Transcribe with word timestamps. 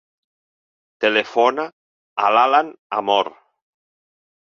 Telefona 1.05 1.67
a 2.25 2.35
l'Alan 2.39 2.75
Amor. 3.01 3.35